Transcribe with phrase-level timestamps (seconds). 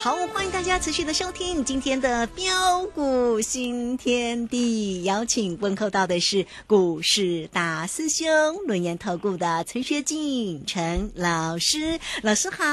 [0.00, 8.28] 好，欢迎大家持续的收听今天的标股新天地，邀请问候到的是股市大师兄
[8.68, 12.64] 轮研投顾的陈学进陈老师，老师好。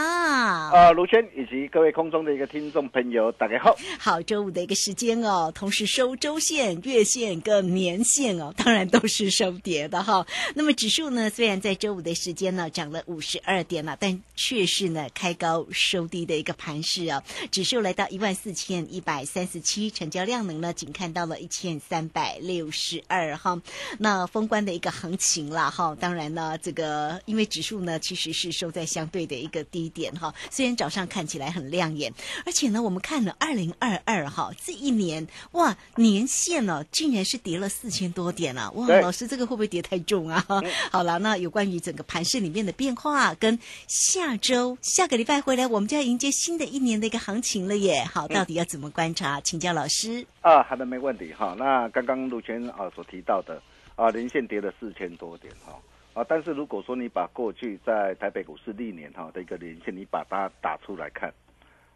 [0.72, 3.76] 呃，卢轩以及各位空中的一个听众朋友，大家好。
[3.98, 10.28] 好，周五的一个时间哦，同时收周线、月线跟年线哦，当然都是收跌的哈。
[10.54, 17.15] 那么指数呢，虽然在周五的时间呢涨了五十二点了，但却是呢开高收低的一个盘势啊。
[17.52, 23.62] 指数来到一万四千一百三十七，成交量能呢仅看到了一千三百六十二哈。
[24.00, 30.34] 那封关的一个行情啦哈，当然呢，这个因为指数呢其实是收在相对的一个低点哈。
[30.50, 32.14] 虽然早上看起来很亮眼，
[32.46, 38.72] 而且呢，我们看了二零二二哈这一年哇年限呢竟然是跌了四千多点啊！
[38.72, 40.46] 哇，老师这个会不会跌太重啊？
[40.92, 48.04] 好了，那有关于整个盘市里面的变化，跟下周下个礼拜回来，我们就要迎接新的一年的一个行情了耶。
[48.04, 49.40] 好，到底要怎么观察？
[49.42, 50.26] 请教老师。
[50.42, 51.56] 啊，好的，没问题哈。
[51.58, 53.62] 那刚刚陆谦啊所提到的
[53.96, 55.78] 啊，连线跌了四千多点哈
[56.14, 61.34] 啊，但是如果说你把过去在台北股市历年哈的一个连线，你把它打出来看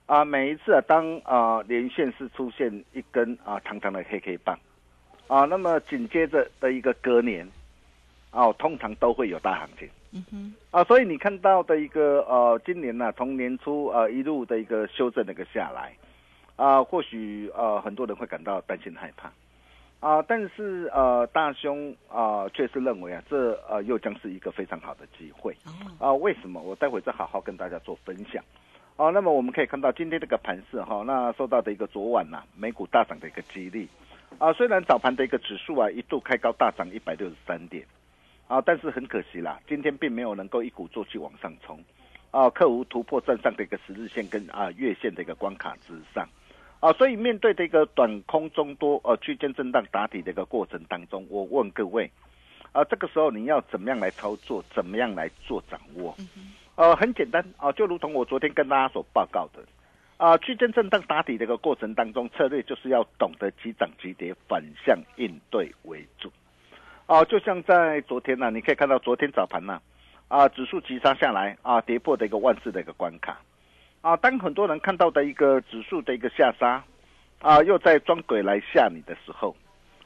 [0.05, 4.59] 啊，每一次啊，当啊连线是出现一根啊长长的黑 K 棒
[5.27, 7.47] 啊，那么紧接着的一个隔年
[8.31, 9.89] 啊，通常都会有大行情。
[10.11, 15.93] 嗯哼，啊，所以你看到的一个呃，今年呢，从年初呃一路的一个修正的一个下来，
[16.55, 19.31] 啊，或许呃很多人会感到担心害怕，
[19.99, 25.55] 啊，但是呃大兄啊确实认为啊，这呃又将是一个非常好的机会，
[25.99, 26.59] 啊，为什么？
[26.59, 28.43] 我待会再好好跟大家做分享，
[28.97, 33.87] 啊，那么我们可以看到今天这个盘势哈，那受到的一个昨晚呐美股大涨的一个激励，
[34.39, 37.85] 啊，虽然早盘的一个指数啊一度开高大涨一百六十三点。
[38.49, 41.79] 啊，但是很可惜啦，今天并没有能够一鼓作气往上冲，
[42.31, 46.27] 啊，克服突破站上的一个十日线跟啊月线的一个关卡之上，
[46.79, 52.09] 啊，所以面对的一个短空中多呃区间震荡打底的一个过程当中，我问各位，
[52.71, 56.15] 啊，这个时候你要怎么样来操作，怎么样来做掌握？
[56.73, 59.63] 呃，很简单啊，就如同我昨天跟大家所报告的，
[60.17, 66.31] 啊，区间震荡打底的一个过程当中，策略就是要懂得急涨急跌，反向应对为主。
[67.09, 69.81] 哦，就像在昨天呢，你可以看到昨天早盘呢，
[70.27, 73.39] 啊，指数急杀下来啊，跌破的一个万字的一个关卡，
[74.01, 76.83] 啊，当很多人看到的一个指数的一个下杀，
[77.39, 79.55] 啊，又在装鬼来吓你的时候，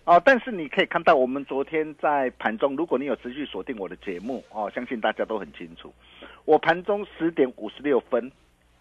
[0.06, 5.94] 啊，但是你可以看到我们昨天在盘中，如果你有持续锁定我的节目，哦，相信大家都很清楚，
[6.46, 8.32] 我盘中十点五十六分，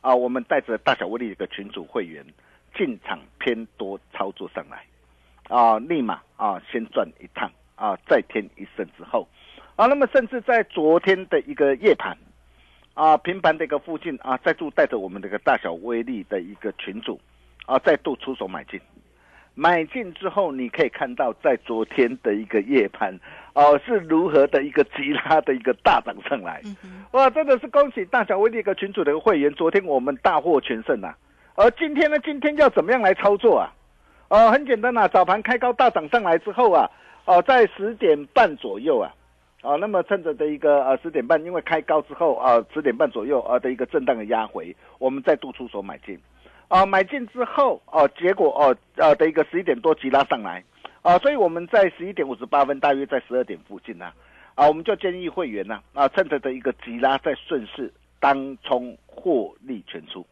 [0.01, 2.25] 啊，我们带着大小威力的一个群主会员
[2.77, 4.85] 进场偏多操作上来，
[5.49, 7.51] 啊，立马啊先赚一趟。
[7.83, 9.27] 啊，再添一胜之后，
[9.75, 12.17] 啊，那么甚至在昨天的一个夜盘，
[12.95, 17.21] 啊，平盘的一个附近啊，再度带着我们这个大小威力的一个群主，
[17.67, 18.81] 啊，再度出手买进，
[19.57, 23.19] 买进之后，你可以看到在昨天的一个夜盘，
[23.55, 26.63] 哦，是如何的一个急拉的一个大涨上来，
[27.11, 31.19] 哇，真的是恭喜大小威力一个群主的一个会员，昨天我们大获全胜啊，
[31.57, 33.75] 而今天呢，今天要怎么样来操作啊？
[34.29, 36.89] 哦，很简单呐，早盘开高大涨上来之后啊。
[37.25, 39.15] 哦，在十点半左右啊，
[39.63, 46.19] 啊，那么趁着的一个呃十点半，因为开高之后啊，十点半左右啊的一个震荡的压回，我们再度出手买进，
[46.67, 50.65] 啊，买进之后哦，结果哦呃的一个十一点多急拉上来，
[51.03, 54.13] 啊，所以我们在十一点五十八分，大约在十二点附近呢，
[54.57, 60.27] 啊，我们就建议会员呢，啊，趁着的一个急拉再顺势当冲获利全出，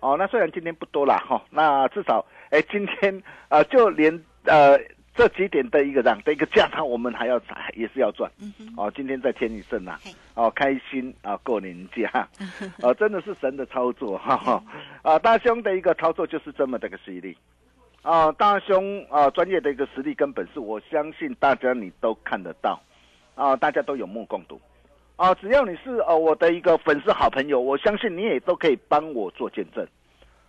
[0.00, 4.76] 哦，那虽然今天不多了哈，那至少哎今天啊就连呃。
[5.14, 7.40] 这几点的一个涨的一个价差，我们还要
[7.74, 8.30] 也是要赚。
[8.76, 9.96] 哦，今天再添一胜呐，
[10.34, 12.28] 哦，开心啊，过年假，
[12.82, 14.62] 哦，真的是神的操作哈哈。
[15.02, 17.36] 啊，大兄的一个操作就是这么的一个犀利。
[18.02, 22.80] 啊，大兄啊，专业的一个实力跟本事，我相信大家你都看得到。
[23.36, 24.60] 啊，大家都有目共睹。
[25.16, 29.86] 啊，只要你是呃我的一个粉丝好朋友，我相信你也都可以帮我做见证。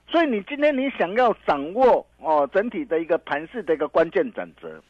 [0.08, 4.82] 所以你今天你想要掌握哦整体的一个盘势的一个关键转折，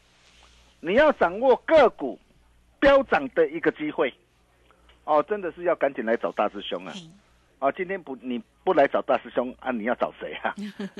[0.80, 2.18] 你要掌握个股
[2.78, 4.12] 飙涨的一个机会，
[5.04, 6.92] 哦，真的是要赶紧来找大师兄啊！
[7.58, 10.54] 啊，今天不你不来找大师兄啊，你要找谁啊？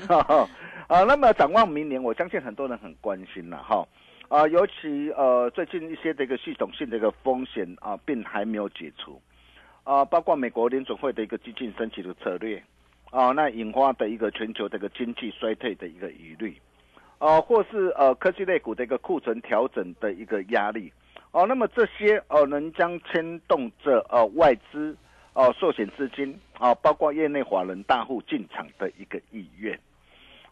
[0.89, 3.87] 啊，那么展望明年，我相信很多人很关心了哈。
[4.29, 9.21] 啊，尤其呃最近一些这个系统性的一个风险啊，并还没有解除
[9.85, 12.61] 啊，包括美国联准会的一个激进升级的策略。
[13.11, 16.57] 啊，那引发的一个全球这个经济衰退的一个疑虑，
[17.19, 20.93] 哦，或是呃科技类股的一个库存调整的一个压力，
[21.31, 24.97] 哦，那么这些哦，能将牵动着呃外资
[25.33, 29.79] 哦寿险资金啊，包括业内华人大户进场的一个意愿。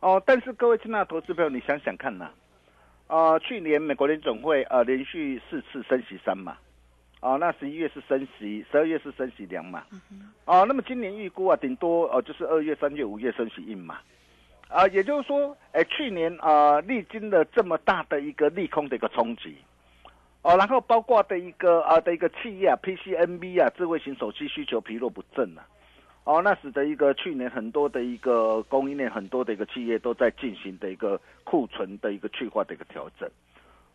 [0.00, 2.30] 哦，但是各位亲爱的投资朋友，你想想看呐，
[3.08, 6.56] 啊，去年美国联总会呃连续四次升息三嘛，
[7.24, 9.82] 啊，那十一月是升息，十二月是升息两嘛，
[10.44, 13.96] 哦，那么今年预估啊，顶多呃就是二月、三月、五月升息一嘛，
[14.68, 19.56] 啊，也就是说，哎，去年啊历经了这么大的一个利空的一个冲击，
[20.42, 25.64] 哦，然后包括的一个啊的一个企业啊，PCNB 啊，智慧型手机需求疲弱不振啊。
[26.24, 33.26] 哦，那使得一个去年很多的一个供应链很多的一个企业都在进行的一个库存的一个去化的一个调整，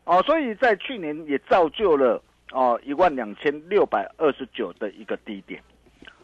[0.06, 2.20] 哦，所以在去年也造就了
[2.52, 5.62] 哦一万两千六百二十九的一个低点，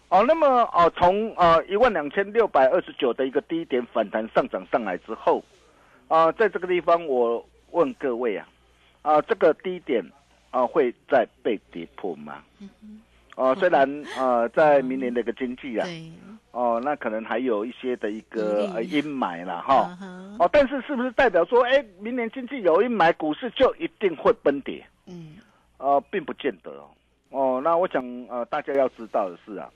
[0.10, 5.44] 哦，那么哦从呃一万两千六百二十九的一个低点反弹上涨上来之后，
[6.07, 8.48] 啊，在这个地方我问各位啊，
[9.01, 10.04] 啊这个低点
[10.51, 12.44] 啊会再被跌破吗？
[13.36, 13.86] 哦，虽然
[14.18, 15.86] 呃，在明年的一个经济啊，
[16.51, 19.98] 哦，那可能还有一些的一个呃阴霾了哈，
[20.39, 24.86] 哦，但是是不是代表说，哎，明年经济有阴霾，股市就一定会崩跌？
[25.07, 25.36] 嗯，
[25.85, 26.89] 呃，并不见得哦。
[27.29, 29.69] 哦，那我想呃，大家要知道的是啊，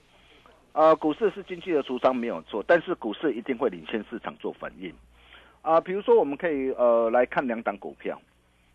[0.72, 4.92] 呃，股市是经济的橱窗没有错，但是股市一定会领先市场做反应。
[5.62, 8.20] 啊，比如说我们可以呃来看两档股票，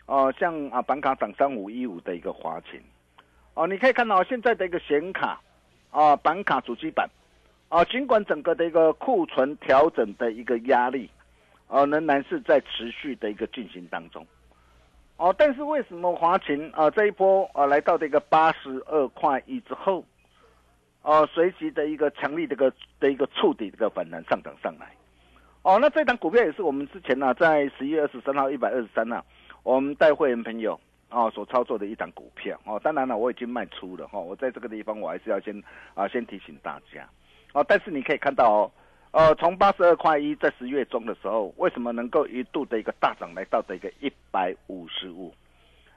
[0.06, 2.80] 哦，像啊板卡涨三五一五的一个华勤。
[3.54, 5.42] 哦，你可以看到现在的一个显卡，
[5.92, 7.10] 啊，板卡主机板，
[7.68, 11.10] 啊，尽管整个的一个库存调整的一个压力，
[11.68, 14.26] 啊，仍然是在持续的一个进行当中，
[15.18, 20.04] 哦，但是为什么华勤啊这一波啊来到这个八十二块一之后，
[21.02, 24.92] 啊，随即的一个强力的一个的一个触底这个反弹上涨上来，
[25.62, 29.24] 哦，那这档股票也是我们之前呢在十一月二十三号一百二十三呢，
[29.64, 30.80] 我们带会员朋友。
[31.08, 34.20] 啊，所操作的一档股票哦，当然了，我已经卖出了哈。
[34.20, 35.64] 我在这个地方，我还是要先
[35.94, 37.08] 啊，先提醒大家
[37.54, 37.64] 哦。
[37.66, 38.72] 但是你可以看到哦，
[39.16, 45.34] 呃，从八十二块一在十月中的时候，为什么能够一度的一个大涨来到的一个一百五十五？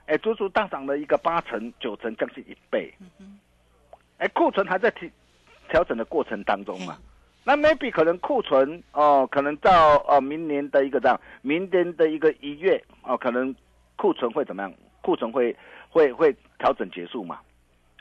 [0.05, 2.93] 哎，足足大涨了一个八成九成，将近一倍。
[4.19, 5.09] 哎，库存还在调
[5.67, 6.97] 调整的过程当中嘛？
[7.43, 13.53] 那 maybe 可能库存哦，可能到呃明年的一个这样，明年的一个一月哦，可能
[13.97, 14.73] 库存会怎么样？
[15.01, 15.53] 库存会
[15.89, 17.41] 会会调整结束嘛？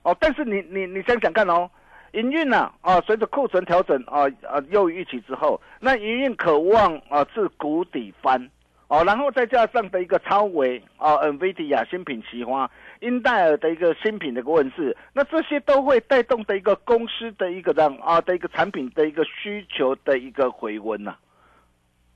[0.05, 1.69] 哦，但是你你你想想看哦，
[2.13, 8.51] 营运呢啊，随着库存调整啊啊又预期之后，那营运渴望啊自谷底翻
[8.89, 12.71] 哦，然后再加上的一个超维啊，NVIDIA 新品奇花，
[13.01, 21.15] 英戴尔的一个新品的一个问世，那这些都会带动的一个公司的一个这样啊的一个产品的一个需求的一个回温呐。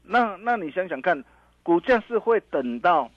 [0.04, 1.22] 那那你想想看，
[1.62, 3.10] 股价是会等到？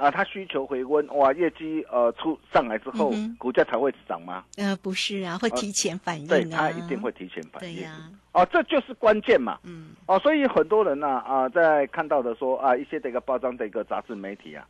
[0.00, 4.42] 啊，它需求回温，哇，业绩呃出上来之后，股价才会涨吗？
[4.56, 6.26] 呃，不是啊，会提前反应。
[6.26, 7.76] 对，它一定会提前反应。
[7.76, 8.10] 对呀。
[8.32, 9.58] 哦，这就是关键嘛。
[9.62, 9.90] 嗯。
[10.06, 14.66] 哦，所以很多人呢啊，在看到的说啊，一些这个包装的一个杂志媒体啊，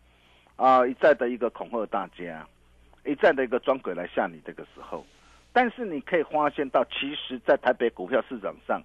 [0.56, 2.44] 啊一再的一个恐吓大家，
[3.06, 5.06] 一再的一个装鬼来吓你这个时候，
[5.52, 8.82] 但是你可以发现到，其实，在台北股票市场上，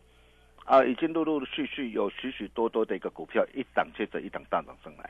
[0.63, 5.09] 啊，已经陆陆续续有许许多多的一个股票一档接着一档大涨上来。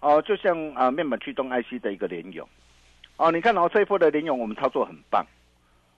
[0.00, 2.48] 哦，就像啊，面板驱动 IC 的一个联咏，
[3.16, 5.26] 哦，你看哦，这一波的联咏我们操作很棒，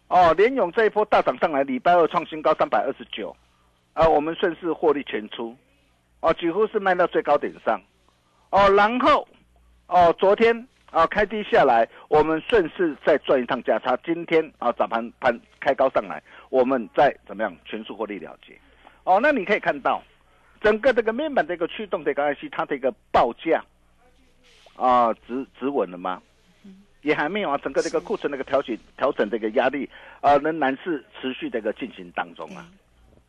[0.09, 3.37] 哦，联咏这一波大涨上来，礼拜二创新高三百二十九，
[3.93, 5.55] 啊，我们顺势获利全出，
[6.21, 7.79] 哦，几乎是卖到最高点上，
[8.49, 9.29] 哦，然后
[9.87, 18.59] 哦，昨天啊开低下来，我们顺势再赚一趟价差，今天啊早盘盘开高上来，我们再怎么样全数获利了结，
[19.05, 20.03] 哦，那你可以看到
[20.63, 23.63] 整个这个面板的一个驱动的一个 IC，它的一个报价。
[24.81, 26.23] 啊，止止稳了吗？
[27.03, 29.89] 也还没有啊，整个这个库存那个调整调整这个压力
[30.21, 32.67] 啊，仍然是持续的一个进行当中啊。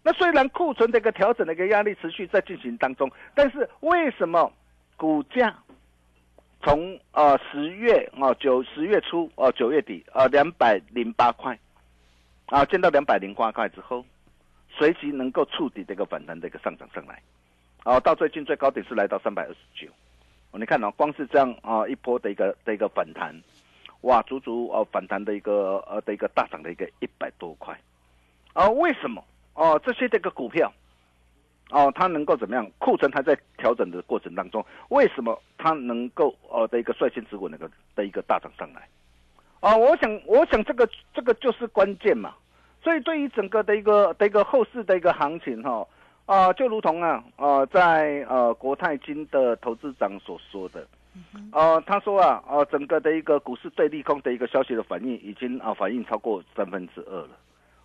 [0.03, 4.51] 那虽然库存这个调整的一个压力持续在进行当中，但是为什么
[4.95, 5.53] 股价
[6.63, 11.57] 从呃十月啊九十月初啊九月底啊两百零八块
[12.47, 14.05] 啊见到两百零八块之后，
[14.69, 17.21] 随即能够触底这个反弹的一个上涨上来，
[17.83, 19.91] 啊到最近最高点是来到三百二十九。
[20.53, 23.33] 你看哦，光是这样啊，一波的一个的一个反弹，
[24.01, 27.79] 哇，足足哦反弹的一个呃的一个大涨的一个一百多块，
[28.53, 30.71] 啊，为什么哦这些这个股票，
[31.69, 32.69] 哦它能够怎么样？
[32.79, 38.87] 库存还在调整的过程当中，为什么它能够呃的一个率先止稳那个的一个大涨上来？
[39.61, 42.35] 啊，我想我想这个这个就是关键嘛，
[42.83, 45.87] 所以对于整个的一个的一个后市的一个行情哈。
[46.25, 50.87] 啊，就如同啊，呃，在呃国泰金的投资长所说的，
[51.51, 57.29] 呃，他说啊，呃，整个的一个股市对利空的一个消息的反应已经啊反应超过三分之二了，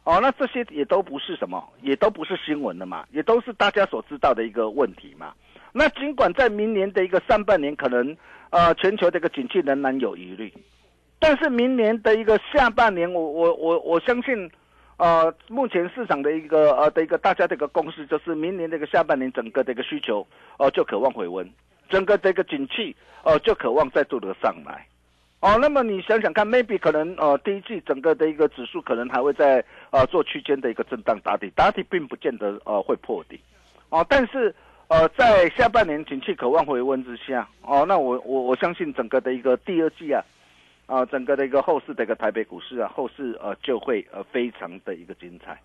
[0.04, 5.32] 哦，那这些也都不是什么，也都不是新闻了嘛，也都是大家所知道的一个问题嘛。
[5.72, 8.16] 那尽管在明年的一个上半年，可能
[8.50, 10.52] 呃全球的一个景气仍然有疑虑，
[11.18, 14.50] 但是明年的一个下半年，我我我我相信，
[14.98, 20.26] 呃，目前市场的一个呃的一个大家的一个共识就是，明年这个下半年整个的一个需求
[20.58, 21.46] 哦就渴望回温，
[21.90, 24.86] 整个这个景气哦就渴望再度的上来。
[25.40, 33.38] 哦，那么你想想看，maybe 可能呃第一季整个的一个指数可能还会在呃做区间的一个震荡打底，打底并不见得呃会破底，
[33.90, 34.52] 哦，但是
[34.88, 40.24] 呃在下半年景气渴望回温之下，哦，那我我我相信整个的一个第二季啊，
[40.86, 45.60] 啊整个的一个后市的一个台北股市啊，后市呃就会呃非常的一个精彩，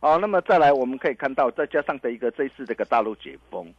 [0.00, 3.72] 哦，那么再来我们可以看到，再加上的一个这一次这个大陆解封。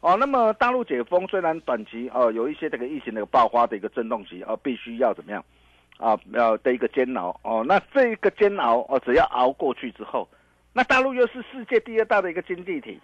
[0.00, 5.44] 哦，那么大陆解封虽然短期哦有一些这个疫情的爆发的一个震动期，哦必须要怎么样，
[5.98, 7.38] 啊要的一个煎熬。
[7.44, 10.26] 哦，那这一个煎熬哦只要熬过去之后，
[10.72, 12.98] 那大陆又是世界第二大的一个经济体，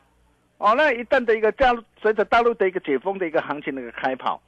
[0.56, 4.40] 哦那一旦的一个加入随着大陆的一个解封的一个行情的一个开跑，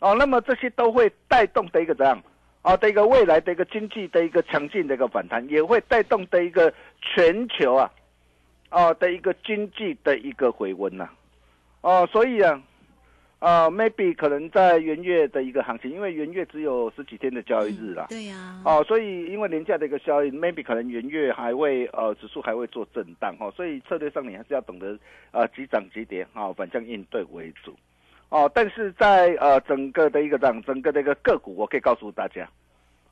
[0.00, 2.22] 哦那么这些都会带动的一个怎样，
[2.62, 7.90] 啊的一个未来的一个经济的一个强劲的一个反弹，也会带动的一个全球啊，
[8.70, 11.08] 哦的一个经济的一个回温呐。
[11.80, 12.60] 哦，所以啊，
[13.38, 24.98] 啊，maybe 可能在元月的一个行情，因为元月只有十几天的交易日啦，对呀，哦，所以因为廉价的一个效应，maybe 可能元月还会呃指数还会做震荡哈，所以策略上你还是要懂得
[25.30, 27.72] 呃急涨急跌啊，反向应对为主，
[28.28, 32.48] 哦，但是在呃整个的一个涨，整个的一个个股，我可以告诉大家，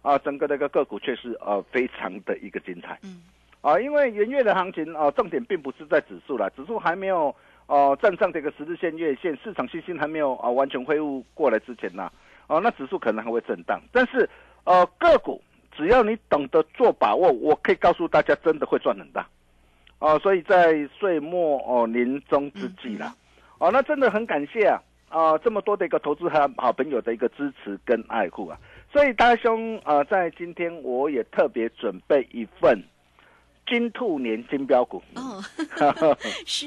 [0.03, 3.23] 啊，整个的一个个股却是呃非常的一个精彩，嗯，
[3.61, 7.35] 啊，因为元月的行情啊，重点并不是在指数了，指数还没有。
[7.69, 12.09] 哦，站上这个十字线、月线，市场信心还没有啊完全恢复过来之前呢，
[12.47, 13.83] 哦，那指数可能还会震荡。
[13.91, 14.31] 但是，
[14.63, 15.43] 呃，个股
[15.77, 19.27] 只要你懂得做把握，我可以告诉大家，真的会赚很大。
[19.99, 23.13] 哦，所以在岁末哦年终之际啦，
[23.59, 24.81] 哦，那真的很感谢啊
[25.17, 28.59] 啊这么多的一个投资和好朋友的一个支持跟爱护啊。
[28.93, 32.83] 所以大兄啊，在今天我也特别准备一份。
[33.67, 35.03] 金兔年金标股。
[35.17, 35.43] 哦，
[36.47, 36.67] 是。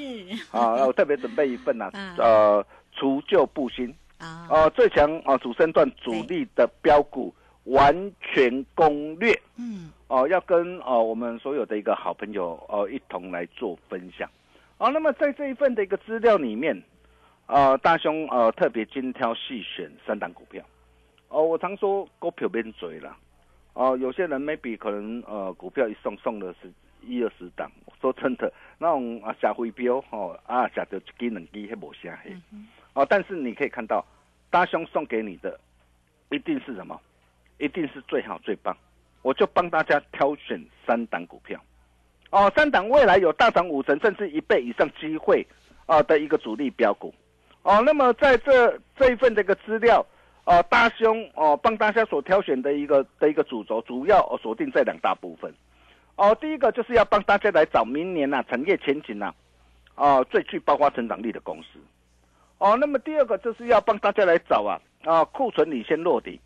[0.50, 3.88] 啊，我特别准备一份呐，呃，除旧布新。
[4.18, 14.28] 啊，呃，最强啊主升段主力的标股完全攻略，嗯，哦，要跟哦我们所有的一个好朋友哦一同来做分享，
[14.76, 16.82] 哦，那么在这一份的一个资料里面，
[17.50, 20.64] 呃，大兄呃特别精挑细选三档股票，
[21.28, 23.16] 哦，我常说股票变嘴了，
[23.72, 26.70] 哦，有些人 maybe 可能呃股票一送送的是。
[27.02, 32.30] 一二十档，说真的，那种啊下回标哦啊下到一支两支还无下黑，
[32.92, 34.04] 哦，但是你可以看到，
[34.50, 35.58] 大兄送给你的
[36.28, 37.00] 一定是什么？
[37.56, 38.76] 一定是最好最棒。
[39.22, 41.58] 我就帮大家挑选三档股票，
[42.28, 45.42] 哦，三档未来有大涨五成甚至一倍以上机会
[45.86, 47.14] 啊的一个主力标股，
[47.62, 50.04] 哦，那么在这这一份这个资料，
[50.44, 55.52] 哦，大兄哦帮大家所挑选的一个的一个主轴，主要锁定这两大部分。
[56.16, 59.34] 哦，第一个就是要帮大家来找明年呐产业前景呐，
[59.94, 61.78] 哦最具爆发成长力的公司。
[62.58, 66.40] 哦，那么第二个就是要帮大家来找啊啊库存领先落地，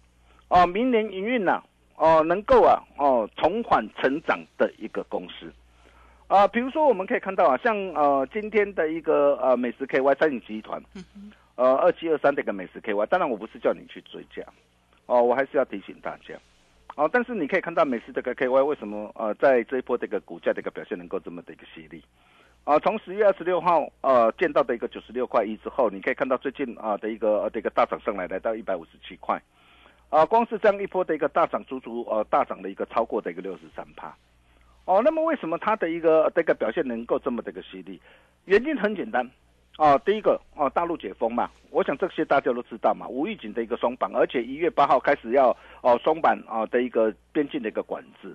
[0.48, 1.62] 哦明年营运呐
[1.96, 5.52] 哦能够啊哦重返成长的一个公司。
[6.26, 10.82] 啊，比如说我们可以看到啊，像呃今天的一个呃美食 KY 餐饮集团，
[11.54, 14.42] 呃二七二三的一个美食 KY，当然我不是叫你去追加，
[15.06, 16.34] 哦我还是要提醒大家。
[16.96, 22.02] 哦，但是你可以看到美食这个 KY 为什么呃在这一波这个股价的一个表现能够这么的一个犀利，
[22.64, 29.42] 啊，从十月二十六号呃见到的一个九十六块一之后，你可以看到最近啊的一个呃的一个大涨上来，来到一百五十七块，
[30.08, 34.16] 啊，光是这样一波的一个大涨，足足呃大涨的一个超过的一个六十三趴，
[34.84, 38.00] 哦，那么为什么它的一个这个表现能够这么的一个犀利？
[38.44, 39.28] 原因很简单。
[39.76, 45.48] 哦，第一个哦，大陆解封嘛，我想这些大家都知道嘛，无预警的一个松绑，而且一月八号开始要
[45.80, 48.32] 哦松绑啊的一个边境的一个管制，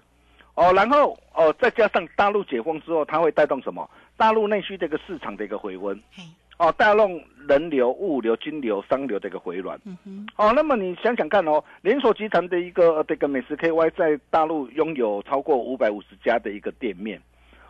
[0.55, 3.89] 哦，然后哦再加上大陆解封之后，它会带动什么？
[4.17, 5.97] 大陆内需这个市场的一个回温，
[6.59, 17.19] 哦，带动人流、物流、金流、商流的一个回暖，嗯哦，那么你想想看哦，连锁集团的一个这个美食 KY 在大陆拥有超过五百五十家的一个店面。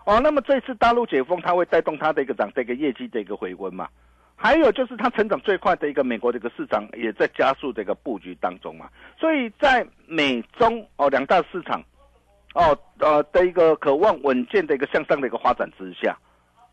[0.05, 3.88] 哦，那么这次大陆解封，它会带动它的一个涨，这个业绩的一个回温嘛？
[4.36, 8.89] 还有就是它成长最快的一个美国的一个市场，也在加速这个布局当中嘛。
[9.19, 11.84] 所以在美中哦两大市场，
[12.55, 16.17] 哦呃的一个渴望稳健的一个向上的一个发展之下，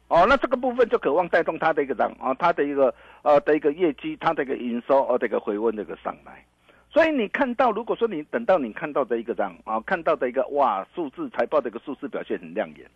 [0.09, 6.45] 哦那这个部分就渴望带动它的一个涨啊，它的一个呃的一个业绩，它的一个营收哦这个回温的一个上来。
[6.89, 12.89] 所以你看到，如果说你等到你看到的一个这样啊，看到的一个哇数字财报的一个数字表现很亮眼，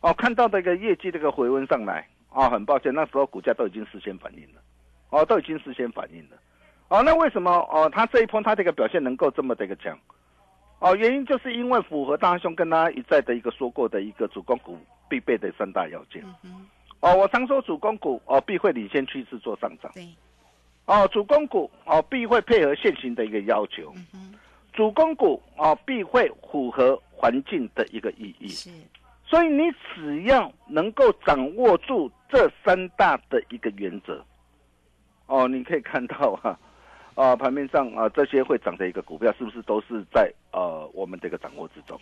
[0.00, 4.62] 哦，看到的一个业绩这个回温上来，啊，很抱歉，那时候股价都已经事先反应了，
[5.10, 6.36] 哦，都已经事先反应了，
[6.88, 9.98] 哦，那为什么哦，它这一波它这个表现能够这么的一个强？
[10.82, 14.76] 哦，原因就是因为符合大兄跟他一再的一个说过的一个主攻股
[15.08, 16.20] 必备的三大要件。
[16.98, 19.92] 哦，我常说主攻股哦必会领先趋势做上涨。
[19.94, 20.08] 对。
[20.86, 23.94] 哦，主攻股哦必会配合现行的一个要求。
[24.12, 24.34] 嗯
[24.72, 28.48] 主攻股哦必会符合环境的一个意义。
[28.48, 28.68] 是。
[29.24, 29.62] 所以你
[29.94, 34.20] 只要能够掌握住这三大的一个原则，
[35.26, 36.58] 哦，你可以看到哈。
[37.14, 41.98] 啊，盘面上啊，这些会涨的一个股票，是不是都是在呃我们这个掌握之中？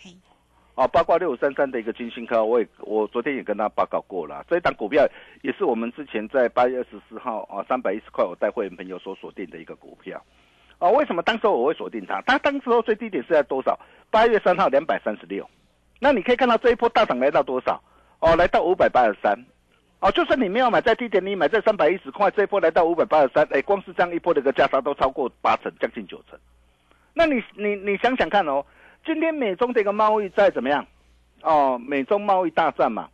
[0.73, 5.05] 啊，包括六五三三的一个金星科，我也我昨天也跟他报告过了，这一档股票
[5.41, 10.23] 也是我们之前在八月二十四号啊三百一十块，我带会员朋友所锁定的一个股票。
[10.79, 12.21] 啊，为什么当时我会锁定它？
[12.21, 13.77] 它当时候最低点是在多少？
[14.09, 15.47] 八月三号两百三十六。
[15.99, 17.79] 那你可以看到这一波大涨来到多少？
[18.19, 19.37] 哦，来到五百八十三。
[20.01, 26.39] 哦，就算你没有买在低点，你买在三百一十块，这一波来到五百八十三，哎，光是这样一波的一个价差都超过八成，将近九成。
[27.13, 28.65] 那你你你想想看哦，
[29.05, 30.83] 今天美中这个贸易在怎么样？
[31.43, 33.09] 哦，美中贸易大战嘛，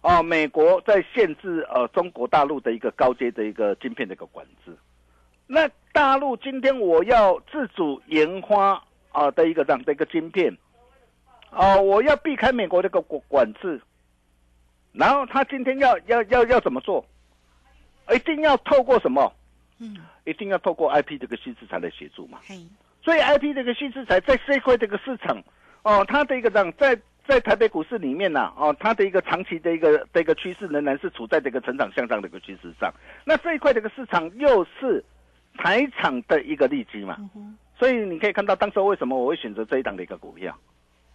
[0.00, 4.74] 哦，美国在限制呃中国大陆的一个高阶的一个晶片的一个管制。
[5.46, 10.56] 那大陆今天我要自主研发啊的一个这样的一个晶片，
[11.50, 13.78] 哦，我要避开美国这个管管制。
[14.94, 17.04] 然后他今天要要要要怎么做？
[18.14, 19.32] 一定要透过什么？
[19.80, 22.38] 嗯，一定要透过 IP 这个新资产来协助嘛。
[23.02, 25.36] 所以 IP 这个新资产在这块这个市场，
[25.82, 26.96] 哦，它的一个这样在
[27.26, 32.92] 在台北股市里面呢，哦，它的一个长期的一个的一个趋势仍然是处在这个成长向上的一个趋势上。
[33.24, 35.04] 那这一块这个市场又是
[35.56, 37.18] 台厂的一个利基嘛。
[37.76, 40.56] 所以你可以看到当时为什么我会选择这一档的一个股票。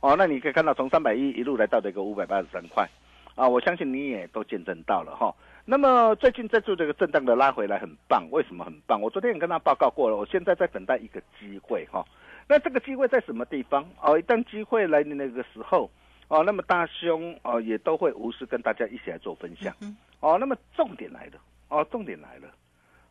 [0.01, 2.87] 哦，那你可以看到从三百一一路来到这个五百八十三块。
[3.35, 5.33] 啊，我相信你也都见证到了哈。
[5.65, 8.99] 那么最近在做这个震荡的拉回来很棒，为什么很棒？
[8.99, 12.03] 我昨天也跟他报告过了，我现在在等待一个机会哈。
[12.47, 13.87] 那这个机会在什么地方？
[14.01, 15.89] 哦，一旦机会来临那个时候，
[16.27, 19.73] 哦，那么大兄哦也都会无私跟大家一起来做分享。
[20.19, 21.33] 哦，那么重点来了，
[21.69, 22.49] 哦，重点来了，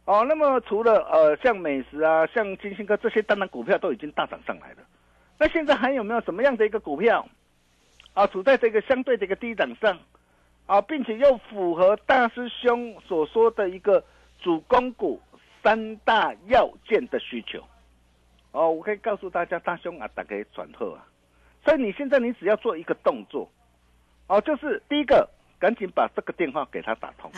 [0.04, 4.78] 哦，那么除了呃像美食啊，像金星哥这些，当然股票都已经大涨上来了。
[5.38, 7.24] 那现在还有没有什么样的一个股票
[8.14, 9.98] 啊，处在这个相对这个低档上？
[10.66, 14.04] 啊，并且又符合大师兄所说的一个
[14.38, 15.18] 主攻股
[15.62, 17.64] 三大要件的需求，
[18.52, 21.06] 哦，我可以告诉大家，大兄啊，打给转后啊，
[21.64, 23.50] 所以你现在你只要做一个动作，
[24.26, 25.26] 哦，就是第一个，
[25.58, 27.32] 赶紧把这个电话给他打通，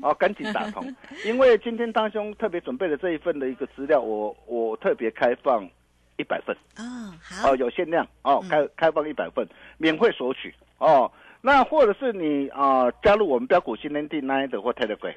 [0.00, 0.94] 哦，赶紧打通，
[1.26, 5.68] 因为今天大兄特别准备了这一份的一个资料，我我特别开放
[6.16, 9.46] 一百份，哦，好，哦，有限量，哦，开开放一百份，
[9.78, 11.10] 免费索取，哦。
[11.42, 15.14] 那或者是你啊加入我们标股新天地 Nine 或 Telegram，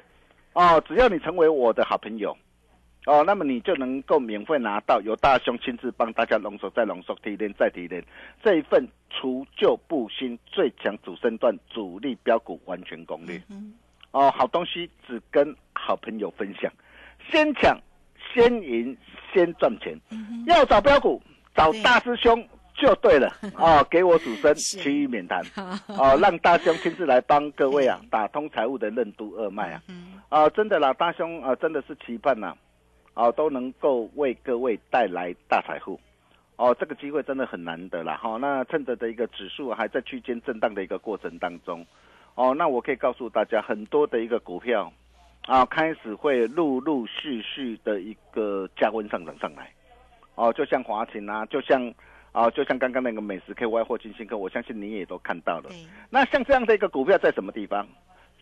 [0.52, 2.36] 哦，只要你成为我的好朋友，
[3.06, 8.04] 哦，那么你就能够免费拿到由大兄亲自帮大家浓缩再浓缩提炼再提炼
[8.44, 13.42] 这一份除旧布新最强主升段主力标股完全攻略。
[14.12, 16.70] 哦，好东西只跟好朋友分享，
[17.28, 17.76] 先抢
[18.34, 18.96] 先赢
[19.32, 19.98] 先赚钱。
[20.46, 21.22] 要找标股
[21.54, 22.46] 找大师兄。
[22.72, 23.84] 就对了啊！
[23.90, 25.42] 给我主升， 其余免谈。
[25.88, 29.82] 哦，让大兄亲自来帮各位啊，打通财务的任督二脉啊！
[30.30, 32.54] 啊，真的啦，大兄啊，真的是期盼呐，
[33.12, 36.00] 啊，都能够为各位带来大财富。
[36.56, 38.16] 哦，这个机会真的很难得啦！
[38.16, 41.84] 哈，那趁着的一个指数还在区间震荡的一个过程当中，
[42.34, 44.90] 哦，那我可以告诉大家，很多的一个股票
[45.46, 49.72] 啊，开始会陆陆续续的一个加温上涨上来。
[50.34, 51.92] 哦，就像华勤啊，就像。
[52.32, 55.70] 啊，就像刚刚那个美食 KY 或金星科，我相信你也都看到了。
[56.10, 57.84] 那像这样的一个股票在什么地方？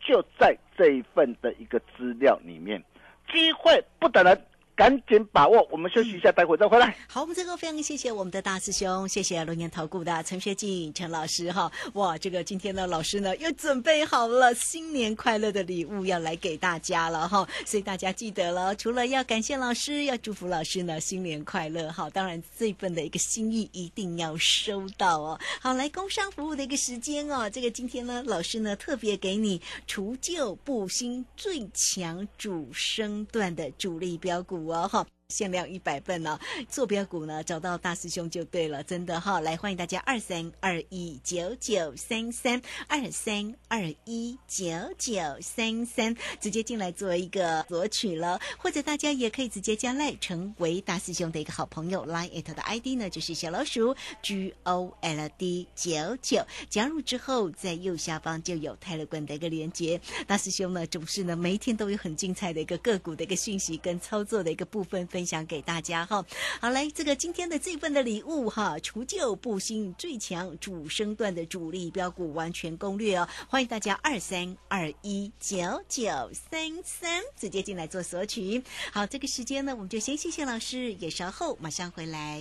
[0.04, 2.84] 就在这一份的一个资料里面，
[3.32, 4.38] 机会不等人。
[4.78, 6.96] 赶紧把握，我们休息一下，待会再回来。
[7.08, 11.68] 好，我们这个非常谢谢我们的大师兄，谢谢龙年投顾的陈学进陈老师哈。
[11.94, 17.44] 哇，这个今天呢，老师呢又准备好了新年快乐的礼物要来给大家了哈。
[17.66, 22.08] 所以大家记得了，除了要感谢老师，要祝福老师呢新年快乐哈。
[22.10, 25.40] 当然这份的一个心意一定要收到哦。
[25.60, 34.67] 好，来工商服务的一个时间哦，这个今天呢，老师呢特别给你除旧布新最强主升段的主力标股。
[34.70, 35.06] 啊哈。
[35.28, 39.40] 限量一百份呢，坐标股呢找到大师兄就对了，真的哈！
[39.40, 65.06] 来欢迎大家二三二一九九三三二三二一九九三三，直接进来做一个索取了，或者大家也可以直接加赖成为大师兄的一个好朋友，line it 的 ID 呢就是小老鼠 G O L D 九九，加入之后在右下方就有泰勒管的一个连接，大师兄呢总是呢每一天都有很精彩的一个个股的一个讯息跟操作的一个部分。
[65.18, 66.24] 分享给大家哈，
[66.60, 78.62] 好来，这个今天的这份的礼物哈，除旧布新最强主升段的主力标股完全攻略哦，欢迎大家二三二一九九三三直接进来做索取。
[78.92, 82.40] 好，这个时间呢，我们就先谢谢老师，也稍后马上回来。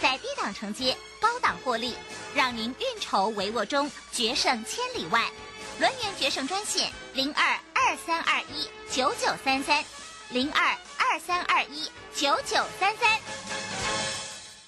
[0.00, 1.94] 在低档承接，高档获利，
[2.34, 5.30] 让您运筹帷幄中决胜千里外。
[5.80, 9.84] 轮源决胜专线零二二三二一九九三三
[10.30, 13.18] 零二二三二一九九三三。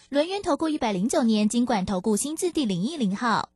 [0.09, 3.51] 轮源投顾一百零九年金管投顾新字第零一零号。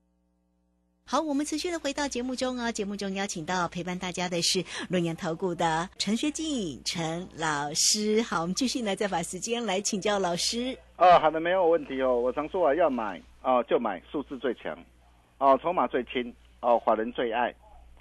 [1.04, 8.22] 好，我们持续的回到节目中啊，节目中邀请到陪伴大家的是轮研投顾的陈学进陈老师。
[8.22, 10.78] 好，我们继续呢，再把时间来请教老师。
[11.00, 12.14] 啊，好的，没有问题哦。
[12.14, 14.76] 我常说啊，要买啊就买数字最强，
[15.38, 17.54] 哦，筹码最轻，哦，华人最爱，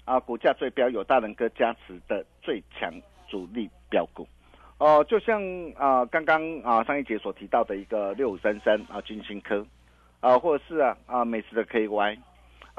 [0.04, 2.92] 啊，股价最标，有大人哥加持的最强
[3.26, 4.28] 主力标股。
[4.76, 5.42] 哦，就像
[5.78, 9.64] 啊刚刚啊上一节所提到的一个六五三三啊金星科，
[10.20, 12.18] 啊，或者是啊啊美食的 KY。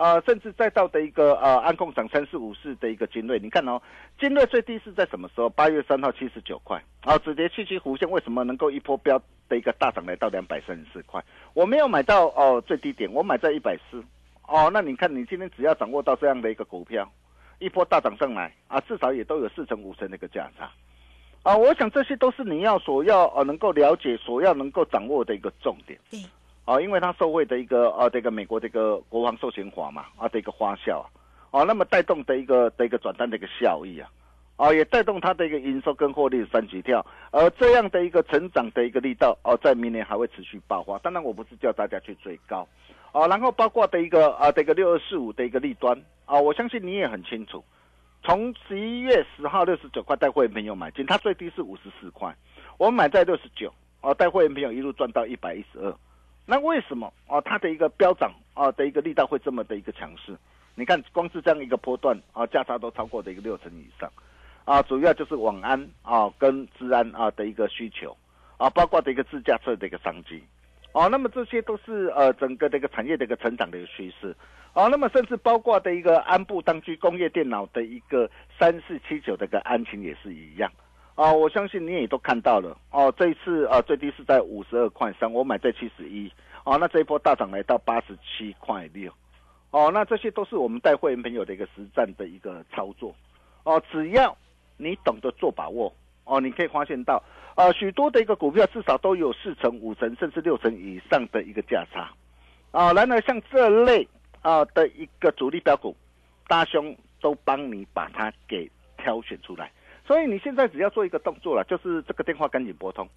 [0.02, 3.80] 啊，甚至再到的一个呃，安控涨三四五四的一个精锐，你看哦，
[4.20, 5.48] 精锐最低是在什么时候？
[5.48, 11.24] 八月三号七十九块，啊，止跌七七弧线为什么能够一波飙的一个大涨来到两百三十四块？
[11.54, 14.04] 我没有买到哦最低点，我买在一百四，
[14.48, 17.08] 哦，那你看你今天只要掌握到这样的一个股票，
[17.60, 20.68] 一波大涨上来啊，至少也都有四成五成的一个价差，
[21.44, 26.00] 啊，我想这些都是你要所要呃能够了解、所要能够掌握的一个重点。
[26.10, 26.20] 对。
[26.64, 31.10] 啊，因为它受惠的一个啊，这个美国这个国防授权法嘛，啊的一个花销啊，
[31.50, 34.10] 哦，那么带动的一个的一个转单的一个效益啊，
[34.58, 41.00] 啊，也带动它的一个营收跟获利的三级跳，而这样的一个成长的一个力道，哦，在明年还会持续爆发。
[41.00, 42.68] 当然，我不是叫大家去追高，
[43.12, 47.64] 啊，然后包括的一个啊，这个六二四五的一个利端啊，我相信你也很清楚，
[48.24, 52.34] 从十一月十号六十九块带会员朋友买进，它最低是五十四块，
[52.78, 55.92] 我买在六十九，啊，带会员朋友一路赚到一百一十二。
[56.46, 57.40] 那为什么啊？
[57.42, 60.36] 它的一个飙涨啊的一个力道会这么的一个强势？
[60.76, 64.12] 你看，光是这样一个波段啊，价差都超过的一个六成以上，
[64.66, 68.16] 啊，主要就是网安啊跟治安啊的一个需求
[68.58, 70.42] 啊，包括的一个自驾车的一个商机，
[70.94, 74.36] 哦，那么这些都是呃整个的一个产业的一个成长的一个趋势，
[74.74, 80.72] 哦，那么甚至包括的一个安部当居工业电脑的一个三四七九的一个安晴也是一样。
[81.16, 83.14] 哦，我相信你也都看到了哦。
[83.18, 86.32] 这一次啊，最低是在五十二块三，我买在七十一。
[86.64, 89.12] 哦，那这一波大涨来到八十七块六。
[89.72, 93.14] 哦，那这些都是我们带会员朋友的一个实战的一个操作。
[93.64, 94.36] 哦，只要
[94.78, 95.94] 你懂得做把握，
[96.24, 97.22] 哦，你可以发现到，
[97.56, 102.10] 啊，许多的一个股票至少都有四成、五成甚至六成以上的一个价差。
[102.72, 104.08] 啊，然而像这类
[104.42, 105.96] 啊的一个主力标股，
[106.48, 109.72] 大兄都帮你把它给挑选出来。
[110.12, 113.08] 所以你现在只要做一个动作了，就是这个电话赶紧拨通，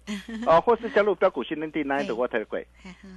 [0.47, 2.65] 啊， 或是加入标股新天地 Nine 的 Water 柜，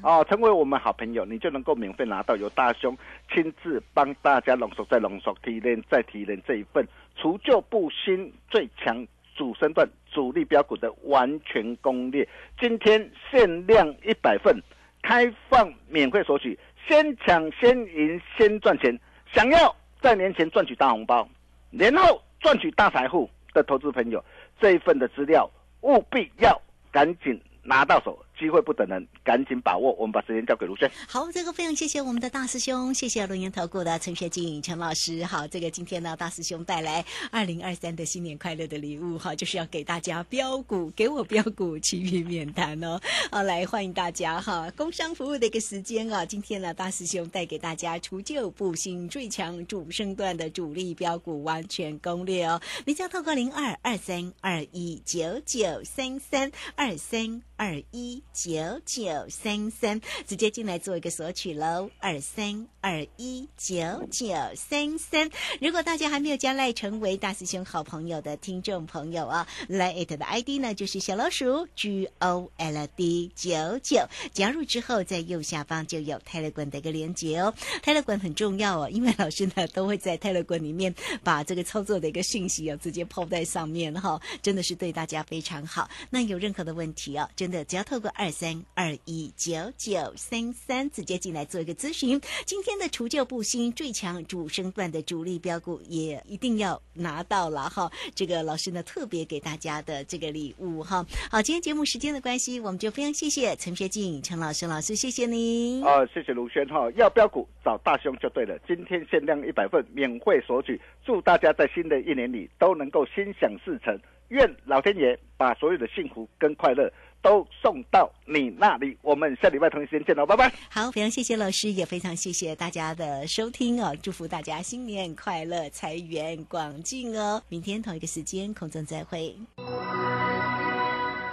[0.03, 2.99] 哦，成为我们好朋友，你就能够免费拿到由大兄
[3.33, 12.29] 亲自帮大家浓缩再浓缩提炼再提炼这一份除旧布新最强主升段主力标股的完全攻略。
[12.59, 14.61] 今天限量一百份，
[15.03, 18.99] 开放免费索取，先抢先赢先赚钱。
[19.33, 21.29] 想要在年前赚取大红包，
[21.71, 23.31] 年后赚取大财富。
[23.59, 24.25] 的投资朋友，
[24.61, 25.51] 这一份的资料
[25.83, 26.61] 务必要
[26.93, 29.93] 赶紧拿到手，机会不等人，赶紧把握。
[29.99, 30.91] 我们把时间交给卢轩。
[31.09, 35.25] 好，这个非常谢谢我们的大师兄，谢谢龙岩投顾的陈学静陈老师。
[35.25, 43.01] 好，这个今天呢，大师兄带来二零二三的新年快乐的礼物哈，就是要给大家标股，给我标股，其余免谈哦。
[43.31, 52.61] 好，来欢迎大家哈，工商服务的一个时间啊，今天呢，大师兄带给大家除旧布新最强主升段的主力标股完全攻略哦。
[52.85, 57.43] 你将透过零二二三二一九九三三二三。
[57.61, 61.91] 二一九九三三，直接进来做一个索取喽。
[61.99, 63.77] 二三二一九
[64.11, 65.29] 九三三，
[65.61, 77.53] 如果大家还没有加赖成为大师兄好朋友的听众朋友啊，来艾特的 ID 呢就是小老鼠 G O L D 九九，加入之后在右下方就有泰勒管的一个连接哦。
[77.83, 85.91] 泰勒管很重要哦，因为老师呢都会在泰勒管里面把这个操作的一个信息啊直接抛在上面哈，真的是对大家非常好。
[86.09, 92.19] 那有任何的问题啊，真的只要透过二三二一九九三三直接进来做一个咨询。
[92.47, 97.91] 今天的除旧布新最强主升段的主力标股也一定要拿到了哈。
[98.15, 101.05] 这个老师呢特别给大家的这个礼物哈。
[101.31, 105.85] 好，今天节目时间的关系，我们就非常谢谢陈学静陈老师老师，谢谢您。
[105.85, 106.91] 啊，谢谢卢轩哈。
[106.97, 108.59] 要标股找大兄就对了。
[108.67, 110.81] 今天限量一百份，免费索取。
[111.05, 113.99] 祝大家在新的一年里都能够心想事成。
[114.29, 116.93] 愿老天爷把所有的幸福跟快乐。
[117.29, 118.97] 都送到你那里。
[119.03, 120.51] 我们下礼拜同一时间见喽，拜拜。
[120.71, 123.95] 好，非常谢谢老师，也非常谢谢大家的收听哦。
[124.03, 127.43] 祝福大家新年快乐，财源广进哦。
[127.51, 129.37] 明天同一个时间空中再会。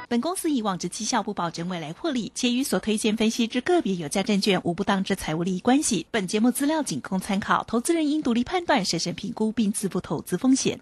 [0.07, 6.05] 本公司以往之绩效不保证未来获利，且与所推荐分析之个别有价证券无不当之财务利益关系。
[6.11, 10.73] 本节目资料仅供参考，投资人应独立判断、审慎评估并自负投资风险。